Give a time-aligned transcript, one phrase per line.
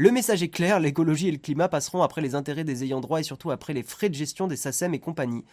[0.00, 3.18] Le message est clair, l'écologie et le climat passeront après les intérêts des ayants droit
[3.18, 5.44] et surtout après les frais de gestion des SACEM et compagnie.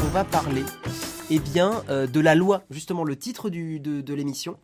[0.00, 0.62] On va parler
[1.28, 4.56] eh bien, euh, de la loi, justement le titre de, l'émission.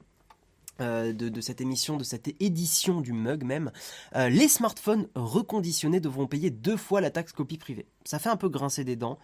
[0.80, 3.72] euh, de, de cette émission, de cette édition du mug même,
[4.14, 7.88] euh, les smartphones reconditionnés devront payer deux fois la taxe copie privée.
[8.04, 9.18] Ça fait un peu grincer des dents.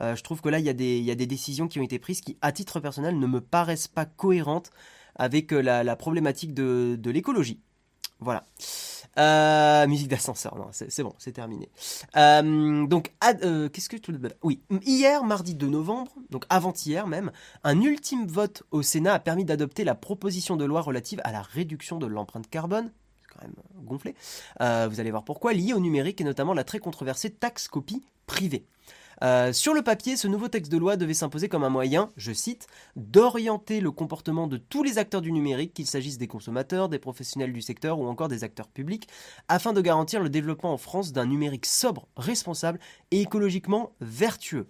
[0.00, 2.36] Euh, je trouve que là, il y, a des- décisions qui ont été prises qui,
[2.40, 4.70] à titre personnel, ne me paraissent pas cohérentes
[5.16, 7.60] avec euh, la, problématique de, l'écologie.
[8.18, 8.46] Voilà.
[9.18, 11.68] Euh, musique d'ascenseur, non, c'est bon, c'est terminé.
[12.14, 13.96] Donc, qu'est-ce que
[14.42, 17.32] Oui, hier, mardi 2 novembre, donc avant-hier même,
[17.64, 21.42] un ultime vote au Sénat a permis d'adopter la proposition de loi relative à la
[21.42, 22.92] réduction de l'empreinte carbone.
[23.22, 24.14] C'est quand même gonflé.
[24.60, 28.64] Vous allez voir pourquoi, lié au numérique et notamment la très controversée taxe copie privée.
[29.22, 32.32] Euh, sur le papier, ce nouveau texte de loi devait s'imposer comme un moyen, je
[32.32, 36.98] cite, d'orienter le comportement de tous les acteurs du numérique, qu'il s'agisse des consommateurs, des
[36.98, 39.08] professionnels du secteur ou encore des acteurs publics,
[39.48, 42.78] afin de garantir le développement en France d'un numérique sobre, responsable
[43.10, 44.68] et écologiquement vertueux.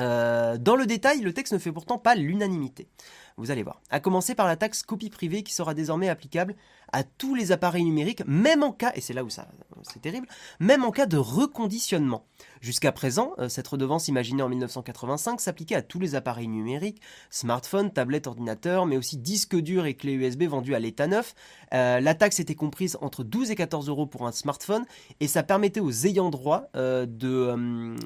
[0.00, 2.88] Euh, dans le détail, le texte ne fait pourtant pas l'unanimité.
[3.36, 3.80] Vous allez voir.
[3.90, 6.54] À commencer par la taxe copie privée qui sera désormais applicable
[6.92, 9.48] à tous les appareils numériques, même en cas, et c'est là où ça,
[9.82, 10.28] c'est terrible,
[10.60, 12.24] même en cas de reconditionnement.
[12.60, 17.92] Jusqu'à présent, euh, cette redevance imaginée en 1985 s'appliquait à tous les appareils numériques, smartphones,
[17.92, 21.34] tablettes, ordinateurs, mais aussi disques durs et clés USB vendus à l'état neuf.
[21.72, 24.84] Euh, la taxe était comprise entre 12 et 14 euros pour un smartphone,
[25.18, 27.96] et ça permettait aux ayants droit euh, de,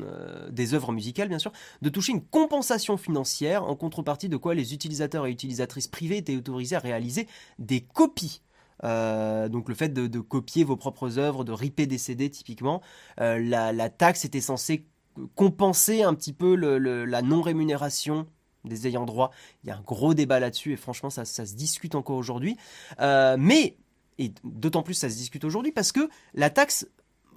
[0.51, 4.73] des œuvres musicales, bien sûr, de toucher une compensation financière, en contrepartie de quoi les
[4.73, 7.27] utilisateurs et utilisatrices privés étaient autorisés à réaliser
[7.59, 8.43] des copies.
[8.85, 12.81] Euh, donc le fait de, copier vos propres œuvres, de ripper des CD typiquement,
[13.21, 14.87] euh, la, taxe était censée
[15.35, 18.27] compenser un petit peu la non-rémunération
[18.65, 19.31] des ayants droit.
[19.65, 22.57] Il y a un gros débat là-dessus et franchement ça, se discute encore aujourd'hui.
[23.01, 23.77] Euh, mais,
[24.19, 26.89] et d'autant plus ça se discute aujourd'hui parce que la taxe,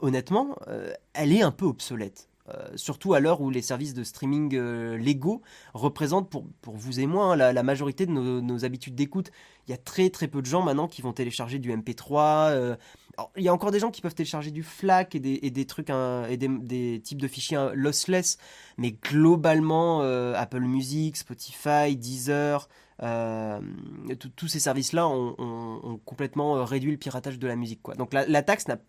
[0.02, 0.56] honnêtement,
[1.14, 2.31] elle est un peu obsolète.
[2.54, 5.42] Euh, surtout à l'heure où les services de streaming euh, légaux
[5.74, 9.32] représentent pour, pour vous et moi hein, la, majorité de nos, habitudes d'écoute.
[9.68, 12.50] Il y a très très peu de gens maintenant qui vont télécharger du MP3.
[12.52, 12.76] euh,
[13.38, 15.90] il y a encore des gens qui peuvent télécharger du FLAC et des, des trucs
[15.90, 18.38] hein, et des, des types de fichiers hein, lossless,
[18.78, 22.68] mais globalement Apple Music, Spotify, Deezer,
[24.36, 27.82] tous ces services-là ont, complètement réduit le piratage de la musique.
[27.98, 28.80] Donc la, la taxe n'a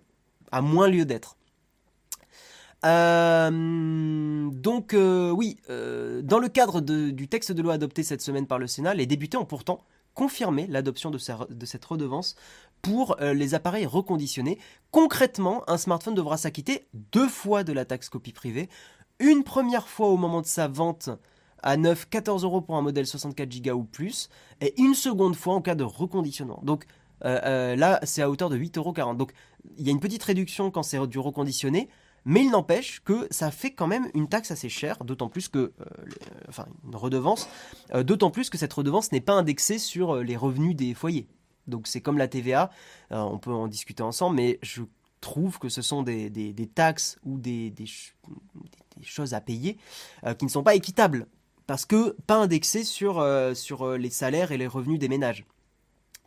[0.62, 1.36] moins lieu d'être.
[2.84, 8.46] Euh, donc euh, oui, euh, dans le cadre du texte de loi adopté cette semaine
[8.46, 9.84] par le Sénat, les députés ont pourtant
[10.14, 12.36] confirmé l'adoption de, cette redevance
[12.82, 14.58] pour les appareils reconditionnés.
[14.90, 18.68] Concrètement, un smartphone devra s'acquitter deux fois de la taxe copie privée,
[19.20, 21.08] une première fois au moment de sa vente
[21.62, 24.28] à 9, 14 euros pour un modèle 64 Go ou plus,
[24.60, 26.60] et une seconde fois en cas de reconditionnement.
[26.62, 26.84] Donc
[27.22, 29.14] là, c'est à hauteur de 8,40 euros.
[29.14, 29.32] Donc
[29.78, 31.88] il y a une petite réduction quand c'est du reconditionné,
[32.24, 35.72] mais il n'empêche que ça fait quand même une taxe assez chère, d'autant plus que,
[35.80, 36.62] euh,
[37.94, 41.26] euh, d'autant plus que cette redevance n'est pas indexée sur euh, les revenus des foyers.
[41.66, 42.70] Donc c'est comme la TVA,
[43.10, 44.82] on peut en discuter ensemble, mais je
[45.20, 49.78] trouve que ce sont des, taxes ou des, des ch- des- des choses à payer
[50.38, 51.28] qui ne sont pas équitables,
[51.68, 55.44] parce que pas indexées sur, les salaires et les revenus des ménages.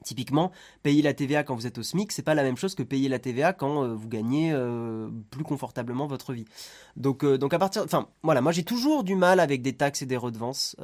[0.05, 0.51] Typiquement,
[0.83, 3.09] payer la TVA quand vous êtes au SMIC, c'est pas la même chose que payer
[3.09, 6.45] la TVA quand euh, vous gagnez euh, plus confortablement votre vie.
[6.95, 10.03] Donc, euh, donc à partir, enfin, voilà, moi j'ai toujours du mal avec des taxes
[10.03, 10.75] et des redevances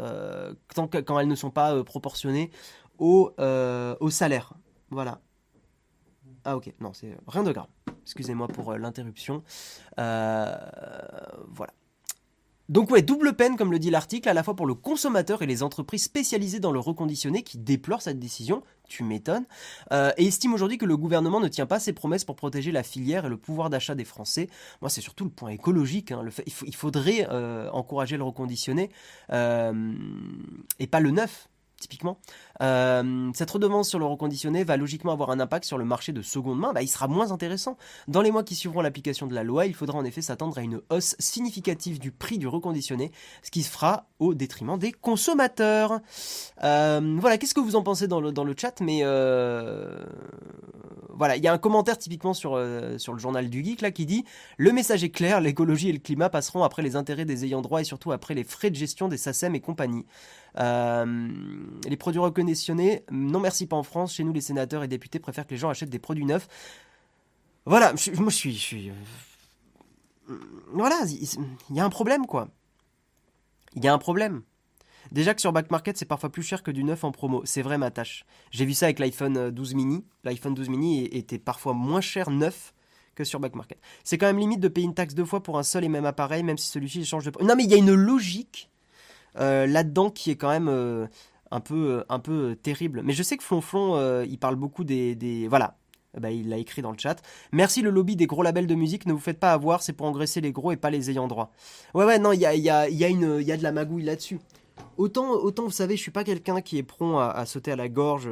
[0.74, 2.50] tant que, quand elles ne sont pas proportionnées
[2.98, 4.54] au, au salaire.
[4.90, 5.22] Voilà.
[6.44, 7.68] Ah ok, non, c'est rien de grave.
[8.02, 9.44] Excusez-moi pour l'interruption.
[9.98, 11.74] Voilà.
[12.72, 15.46] Donc ouais, double peine, comme le dit l'article, à la fois pour le consommateur et
[15.46, 19.44] les entreprises spécialisées dans le reconditionné qui déplorent cette décision, tu m'étonnes,
[19.92, 22.84] euh, et estiment aujourd'hui que le gouvernement ne tient pas ses promesses pour protéger la
[22.84, 24.48] filière et le pouvoir d'achat des Français.
[24.80, 26.14] Moi, c'est surtout le point écologique.
[26.14, 28.90] hein, le fait, il, faudrait euh, encourager le reconditionné
[29.34, 29.94] euh,
[30.80, 31.50] et pas le neuf.
[31.78, 32.20] Typiquement,
[32.62, 36.22] Euh, cette redevance sur le reconditionné va logiquement avoir un impact sur le marché de
[36.22, 36.74] seconde main.
[36.74, 37.78] Bah, il sera moins intéressant.
[38.08, 40.62] Dans les mois qui suivront l'application de la loi, il faudra en effet s'attendre à
[40.62, 43.12] une hausse significative du prix du reconditionné,
[43.42, 46.00] ce qui se fera au détriment des consommateurs.
[46.64, 48.80] Euh, voilà, qu'est-ce que vous en pensez dans le, dans le chat?
[48.82, 50.04] Mais euh,
[51.10, 52.62] voilà, il y a un commentaire typiquement sur,
[52.98, 54.24] sur le journal du geek là qui dit
[54.58, 57.82] le message est clair, l'écologie et le climat passeront après les intérêts des ayants droit
[57.82, 60.06] et surtout après les frais de gestion des SACEM et compagnie.
[60.58, 62.20] Les produits
[63.12, 64.14] non merci pas en France.
[64.14, 66.48] Chez nous, les sénateurs et députés préfèrent que les gens achètent des produits neufs.
[67.66, 70.36] Voilà, je, moi je suis, je suis, euh,
[70.74, 72.50] voilà, il y a un problème quoi.
[73.76, 74.42] Il y a un problème.
[75.12, 77.42] Déjà que sur Back Market, c'est parfois plus cher que du neuf en promo.
[77.44, 78.26] C'est vrai, ma tâche.
[78.52, 80.06] J'ai vu ça avec l'iPhone 12 mini.
[80.24, 82.74] L'iPhone 12 mini était parfois moins cher neuf
[83.16, 83.78] que sur Back Market.
[84.04, 86.06] C'est quand même limite de payer une taxe deux fois pour un seul et même
[86.06, 87.32] appareil, même si celui-ci change de...
[87.44, 88.70] Non mais il y a une logique
[89.38, 91.08] euh, là-dedans qui est quand même euh,
[91.52, 93.02] un peu, un peu terrible.
[93.04, 95.16] Mais je sais que Flonflon, euh, il parle beaucoup des...
[95.16, 95.48] des...
[95.48, 95.78] Voilà,
[96.20, 97.22] bah, il l'a écrit dans le chat.
[97.52, 100.08] Merci le lobby des gros labels de musique, ne vous faites pas avoir, c'est pour
[100.08, 101.52] engraisser les gros et pas les ayants droit.
[101.94, 104.40] Ouais, ouais, non, il y a, y, y, a y a de la magouille là-dessus.
[104.98, 107.88] Autant, autant, vous savez, je suis pas quelqu'un qui est prompt à, sauter à la
[107.88, 108.30] gorge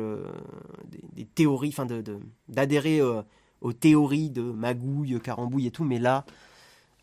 [1.13, 1.88] des, théories, enfin,
[2.48, 3.24] d'adhérer de,
[3.62, 6.25] aux théories de magouille, carambouille et tout, mais là,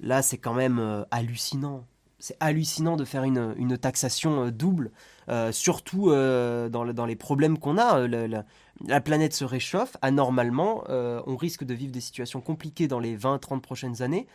[0.00, 1.84] là c'est quand même euh, hallucinant.
[2.18, 4.90] C'est hallucinant de faire une, une taxation euh, double,
[5.28, 8.06] euh, surtout dans, dans, les problèmes qu'on a.
[8.06, 13.60] La, planète se réchauffe, anormalement, on risque de vivre des situations compliquées dans les 20-30
[13.60, 14.26] prochaines années.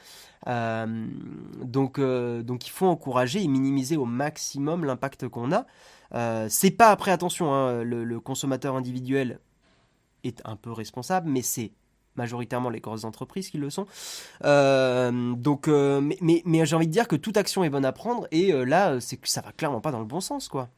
[0.48, 5.66] donc, donc il faut encourager et minimiser au maximum l'impact qu'on a.
[6.50, 9.39] c'est pas après, attention, hein, le consommateur individuel
[10.24, 11.72] est un peu responsable, mais c'est
[12.22, 13.88] majoritairement les grosses entreprises qui le sont.
[14.44, 15.34] Euh,
[15.68, 18.64] euh, mais, j'ai envie de dire que toute action est bonne à prendre et euh,
[18.64, 20.70] là, c'est que ça va clairement pas dans le bon sens, quoi.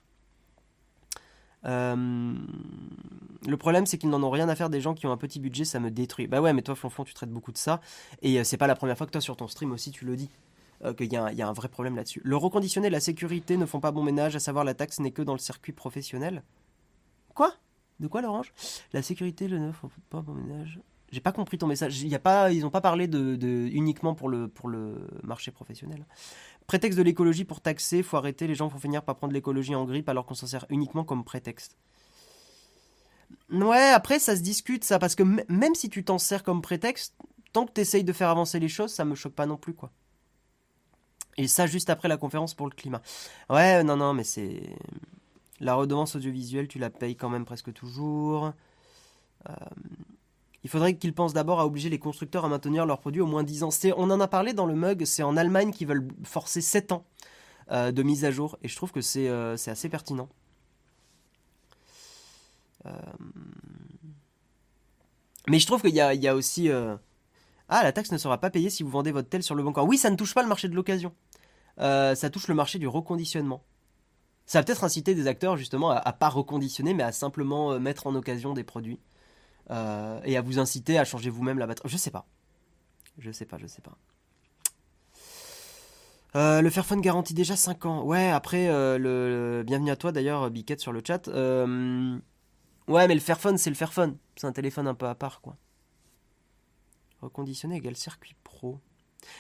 [1.66, 2.38] le
[3.58, 5.66] problème, c'est qu'ils n'en ont rien à faire des gens qui ont un petit budget,
[5.66, 6.28] ça me détruit.
[6.28, 7.82] Bah ouais, mais toi, Flonflon, tu traites beaucoup de ça.
[8.22, 10.30] Et c'est pas la première fois que toi, sur ton stream aussi, tu le dis.
[10.98, 12.20] Qu'il y, a un vrai problème là-dessus.
[12.26, 15.22] Le reconditionné la sécurité ne font pas bon ménage, à savoir la taxe n'est que
[15.22, 16.44] dans le circuit professionnel.
[17.34, 17.54] Quoi?
[18.02, 18.52] De quoi, l'orange
[18.92, 20.82] La sécurité, le ne font pas bon ménage.
[21.14, 22.02] J'ai pas compris ton message.
[22.02, 23.38] Y a pas, ils n'ont pas parlé de,
[23.72, 26.08] uniquement pour le, pour le marché professionnel.
[26.66, 29.86] Prétexte de l'écologie pour taxer, faut arrêter, les gens vont finir par prendre l'écologie en
[29.86, 31.78] grippe alors qu'on s'en sert uniquement comme prétexte.
[33.52, 37.14] Ouais, après ça se discute ça, parce que même si tu t'en sers comme prétexte,
[37.52, 39.76] tant que tu essayes de faire avancer les choses, ça me choque pas non plus,
[39.76, 39.92] quoi.
[41.38, 43.04] Et ça juste après la conférence pour le climat.
[43.52, 44.64] Ouais, non, non, mais c'est...
[45.60, 48.54] La redevance audiovisuelle, tu la payes quand même presque toujours.
[49.48, 49.54] Euh...
[50.64, 53.44] Il faudrait qu'ils pensent d'abord à obliger les constructeurs à maintenir leurs produits au moins
[53.44, 53.70] 10 ans.
[53.98, 57.06] On en a parlé dans le mug, c'est en Allemagne qu'ils veulent forcer 7 ans
[57.72, 58.58] euh, de mise à jour.
[58.62, 60.30] Et je trouve que c'est euh, assez pertinent.
[62.86, 62.92] Euh,
[65.50, 66.70] mais je trouve qu'il y, a, aussi...
[67.68, 69.74] Ah, la taxe ne sera pas payée si vous vendez votre tel sur le bon.
[69.84, 71.14] Oui, ça ne touche pas le marché de l'occasion.
[71.78, 73.64] ça touche le marché du reconditionnement.
[74.46, 78.08] Ça va peut-être inciter des acteurs justement à, à pas reconditionner, mais à simplement mettre
[78.08, 79.00] en occasion des produits.
[79.72, 81.88] Euh, et à vous inciter à changer vous-même la batterie.
[81.90, 82.26] Je sais pas.
[83.18, 83.98] Je sais pas, je sais pas.
[86.36, 88.04] Euh, le Fairphone garantit déjà 5 ans.
[88.04, 91.28] Ouais, après, euh, le, bienvenue à toi d'ailleurs, Biquette sur le chat.
[91.28, 94.18] ouais, mais le Fairphone, c'est le Fairphone.
[94.36, 95.56] C'est un téléphone un peu à part, quoi.
[97.22, 98.80] Reconditionné égale circuit pro.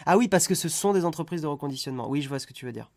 [0.06, 2.08] Ah oui, parce que ce sont des entreprises de reconditionnement.
[2.10, 2.90] Oui, je vois ce que tu veux dire.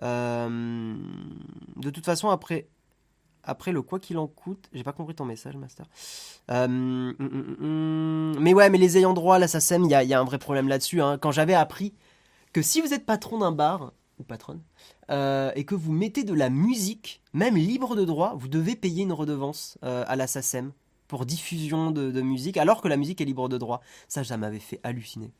[0.00, 2.66] de toute façon, après,
[3.44, 5.86] après le quoi qu'il en coûte, j'ai pas compris ton message, Master.
[6.50, 10.20] Euh, hum, hum, hum, mais ouais, mais les ayants droit, là, ça il y a,
[10.20, 11.00] un vrai problème là-dessus.
[11.00, 11.18] Hein.
[11.18, 11.94] Quand j'avais appris
[12.52, 14.60] que si vous êtes patron d'un bar, ou patronne,
[15.10, 19.02] euh, et que vous mettez de la musique, même libre de droit, vous devez payer
[19.02, 20.72] une redevance euh, à la SACEM
[21.08, 23.82] pour diffusion de, musique, alors que la musique est libre de droit.
[24.08, 25.32] Ça, ça m'avait fait halluciner.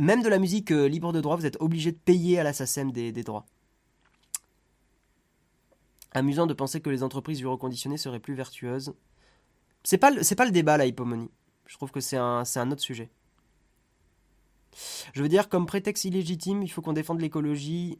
[0.00, 2.90] Même de la musique libre de droit, vous êtes obligé de payer à la SACEM
[2.90, 3.44] des droits.
[6.16, 8.94] Amusant de penser que les entreprises du reconditionné seraient plus vertueuses.
[9.84, 11.30] C'est pas, c'est pas le débat, la hypomonie.
[11.66, 13.10] Je trouve que c'est un, un autre sujet.
[15.12, 17.98] Je veux dire, comme prétexte illégitime, il faut qu'on défende l'écologie,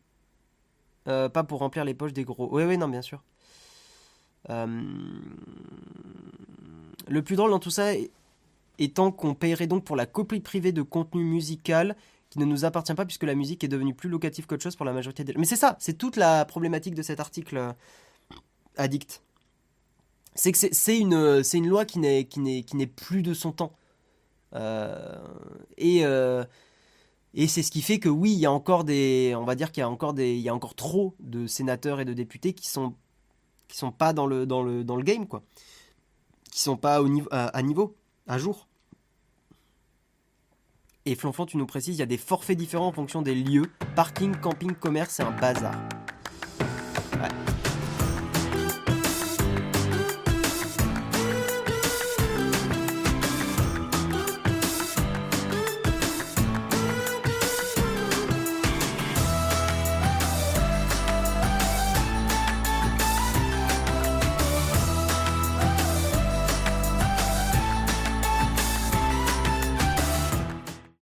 [1.09, 2.49] euh, pas pour remplir les poches des gros.
[2.51, 3.23] Oui, oui, non, bien sûr.
[4.49, 4.83] Euh,
[7.07, 7.93] le plus drôle dans tout ça
[8.79, 11.97] étant qu'on paierait donc pour la copie privée de contenu musical
[12.31, 14.87] qui ne nous appartient pas puisque la musique est devenue plus locative qu'autre chose pour
[14.87, 15.35] la majorité des...
[15.35, 17.75] Mais c'est ça, c'est toute la problématique de cet article
[18.77, 19.23] addict.
[20.35, 23.73] C'est que c'est une, une loi qui n'est plus de son temps.
[24.55, 25.19] Euh,
[25.77, 26.45] et euh,
[27.35, 29.71] et c'est ce qui fait que oui, il y a encore des, on va dire
[29.71, 32.55] qu'il y a encore des, il y a encore trop de sénateurs et de députés
[32.55, 32.95] qui sont
[33.69, 35.43] qui sont pas dans le dans le dans le game quoi,
[36.51, 37.95] qui sont pas au niveau à, niveau
[38.27, 38.67] à jour.
[41.05, 43.71] Et Flonflon, tu nous précises, il y a des forfaits différents en fonction des lieux.
[43.95, 45.75] Parking, camping, commerce, c'est un bazar.